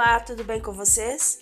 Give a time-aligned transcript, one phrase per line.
[0.00, 1.40] Olá, tudo bem com vocês?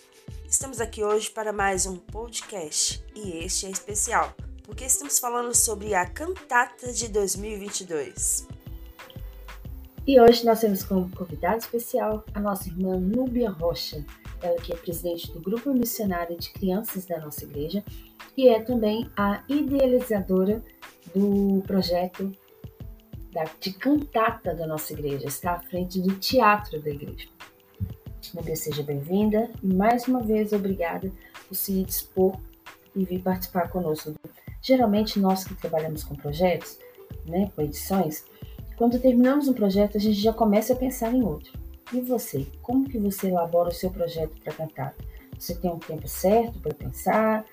[0.49, 5.95] Estamos aqui hoje para mais um podcast e este é especial porque estamos falando sobre
[5.95, 8.49] a cantata de 2022.
[10.07, 14.03] E hoje nós temos como convidada especial a nossa irmã Núbia Rocha,
[14.41, 17.85] ela que é presidente do Grupo Missionário de Crianças da nossa igreja
[18.39, 20.65] e é também a idealizadora
[21.15, 22.33] do projeto
[23.61, 27.36] de cantata da nossa igreja, está à frente do teatro da igreja.
[28.35, 31.11] Núbia, seja bem-vinda e mais uma vez obrigada
[31.47, 32.37] por se dispor
[32.95, 34.15] e vir participar conosco.
[34.61, 36.79] Geralmente nós que trabalhamos com projetos,
[37.27, 38.25] né, com edições,
[38.77, 41.53] quando terminamos um projeto a gente já começa a pensar em outro.
[41.93, 44.95] E você, como que você elabora o seu projeto para cantar?
[45.39, 47.45] Você tem um tempo certo para pensar,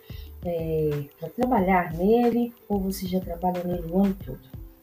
[0.43, 4.39] é, para trabalhar nele, ou você já trabalha nele o ano todo?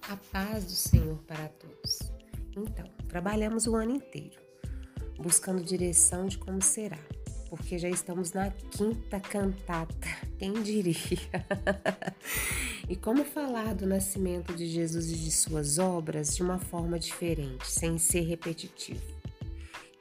[0.09, 2.12] A paz do Senhor para todos.
[2.56, 4.49] Então, trabalhamos o ano inteiro
[5.20, 6.99] buscando direção de como será,
[7.49, 10.96] porque já estamos na quinta cantata, quem diria?
[12.88, 17.71] e como falar do nascimento de Jesus e de suas obras de uma forma diferente,
[17.71, 19.21] sem ser repetitivo?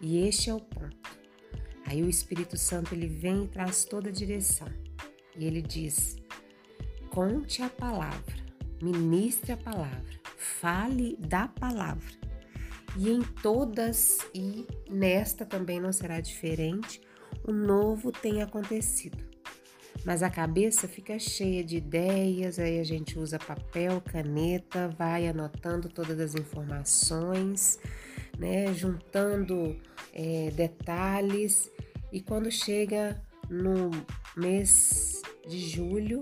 [0.02, 1.20] E este é o ponto.
[1.86, 4.68] Aí o Espírito Santo ele vem e traz toda a direção.
[5.36, 6.16] E ele diz:
[7.10, 8.36] conte a palavra,
[8.82, 12.29] ministre a palavra, fale da palavra
[13.00, 17.00] e em todas, e nesta também não será diferente,
[17.48, 19.18] o novo tem acontecido.
[20.04, 25.88] Mas a cabeça fica cheia de ideias, aí a gente usa papel, caneta, vai anotando
[25.88, 27.80] todas as informações,
[28.38, 29.78] né, juntando
[30.14, 31.72] é, detalhes,
[32.12, 33.92] e quando chega no
[34.36, 36.20] mês de julho,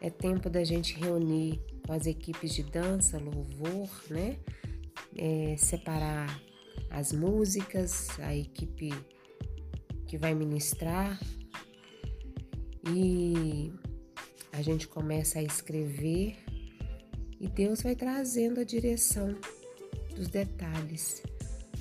[0.00, 4.36] é tempo da gente reunir com as equipes de dança, louvor, né?
[5.16, 6.40] É, separar
[6.90, 8.92] as músicas, a equipe
[10.06, 11.18] que vai ministrar
[12.88, 13.72] e
[14.52, 16.36] a gente começa a escrever
[17.40, 19.36] e Deus vai trazendo a direção
[20.14, 21.22] dos detalhes.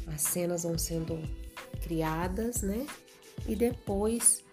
[0.07, 1.17] As cenas vão sendo
[1.81, 2.85] criadas, né?
[3.47, 4.43] E depois,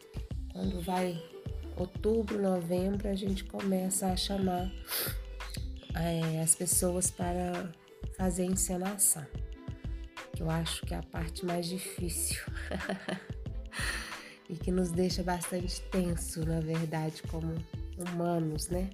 [0.52, 1.20] quando vai
[1.76, 4.70] outubro, novembro, a gente começa a chamar
[5.94, 7.72] é, as pessoas para
[8.20, 9.25] fazer encenação,
[10.34, 12.44] que eu acho que é a parte mais difícil
[14.47, 17.54] e que nos deixa bastante tenso, na verdade, como
[17.97, 18.91] humanos, né?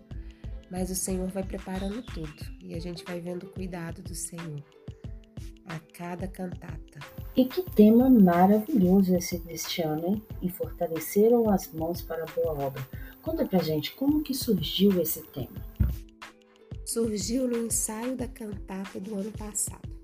[0.71, 4.63] Mas o Senhor vai preparando tudo e a gente vai vendo o cuidado do Senhor
[5.67, 7.01] a cada cantata.
[7.37, 10.23] E que tema maravilhoso esse deste ano, hein?
[10.41, 12.89] E fortaleceram as mãos para a boa obra.
[13.23, 15.66] Conta pra gente como que surgiu esse tema
[16.87, 19.97] surgiu no ensaio da cantata do ano passado.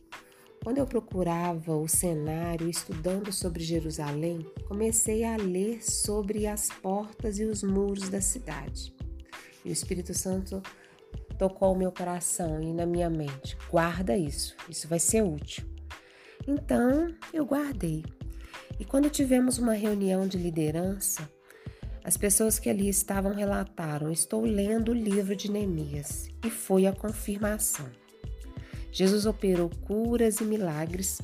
[0.65, 7.44] Quando eu procurava o cenário estudando sobre Jerusalém, comecei a ler sobre as portas e
[7.44, 8.93] os muros da cidade.
[9.65, 10.60] E o Espírito Santo
[11.38, 15.64] tocou o meu coração e na minha mente: guarda isso, isso vai ser útil.
[16.47, 18.04] Então eu guardei.
[18.78, 21.31] E quando tivemos uma reunião de liderança,
[22.04, 26.92] as pessoas que ali estavam relataram: Estou lendo o livro de Neemias, e foi a
[26.92, 27.86] confirmação.
[28.90, 31.20] Jesus operou curas e milagres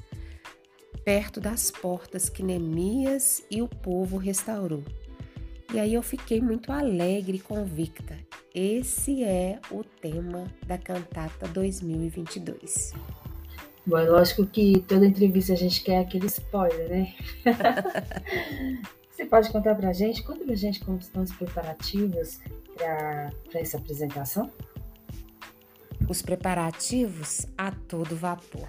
[1.05, 4.83] perto das portas que Neemias e o povo restaurou.
[5.73, 8.19] E aí eu fiquei muito alegre e convicta.
[8.55, 12.93] Esse é o tema da cantata 2022.
[13.87, 17.15] Bom, é lógico que toda entrevista a gente quer aquele spoiler, né?
[19.19, 22.39] Você pode contar para a gente, conta para a gente como estão os preparativos
[22.77, 24.49] para essa apresentação?
[26.09, 28.69] Os preparativos a todo vapor.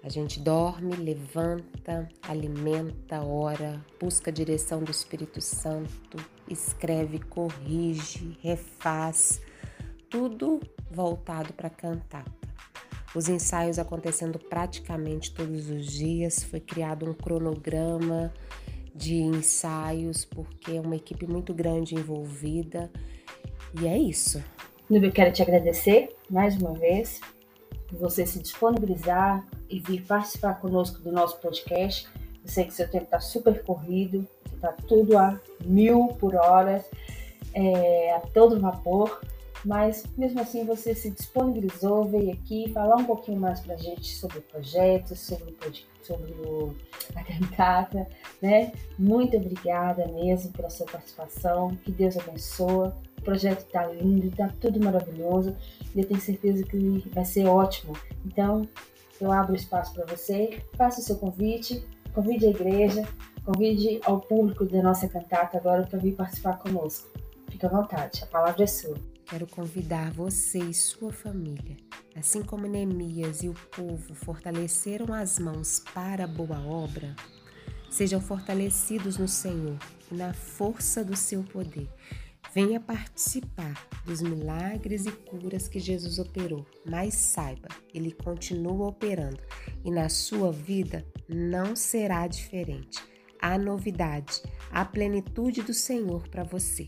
[0.00, 9.42] A gente dorme, levanta, alimenta, ora, busca a direção do Espírito Santo, escreve, corrige, refaz,
[10.08, 12.24] tudo voltado para cantar.
[13.12, 18.32] Os ensaios acontecendo praticamente todos os dias, foi criado um cronograma
[18.94, 22.90] de ensaios, porque é uma equipe muito grande envolvida.
[23.80, 24.42] E é isso.
[24.90, 27.20] Eu quero te agradecer mais uma vez
[27.88, 32.06] por você se disponibilizar e vir participar conosco do nosso podcast.
[32.44, 36.84] Eu sei que seu tempo está super corrido, está tudo a mil por hora,
[37.54, 39.20] é, a todo vapor
[39.64, 44.14] mas mesmo assim você se disponibilizou, veio aqui falar um pouquinho mais para a gente
[44.16, 46.74] sobre o projeto, sobre, o, sobre o,
[47.14, 48.06] a cantata,
[48.40, 48.72] né?
[48.98, 52.92] Muito obrigada mesmo pela sua participação, que Deus abençoe.
[53.18, 55.56] O projeto está lindo, está tudo maravilhoso
[55.94, 57.92] e eu tenho certeza que vai ser ótimo.
[58.26, 58.68] Então,
[59.20, 63.02] eu abro espaço para você, faça o seu convite convide a igreja,
[63.44, 67.08] convide ao público da nossa cantata agora para vir participar conosco.
[67.50, 68.96] Fique à vontade, a palavra é sua.
[69.26, 71.76] Quero convidar você e sua família,
[72.14, 77.14] assim como Neemias e o povo fortaleceram as mãos para a boa obra,
[77.90, 79.78] sejam fortalecidos no Senhor
[80.10, 81.88] e na força do seu poder.
[82.54, 89.40] Venha participar dos milagres e curas que Jesus operou, mas saiba, ele continua operando
[89.82, 93.02] e na sua vida não será diferente.
[93.40, 96.86] Há novidade, há plenitude do Senhor para você.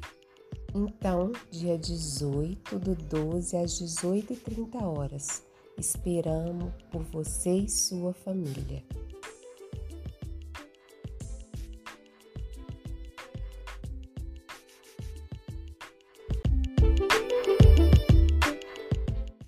[0.74, 5.44] Então, dia 18 do 12 às 18h30 horas,
[5.78, 8.82] esperamos por você e sua família.